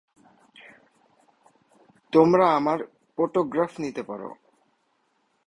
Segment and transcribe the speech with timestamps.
[2.13, 2.79] তোমরা আমার
[3.17, 4.29] পটোগ্রাফ নিতে পারো।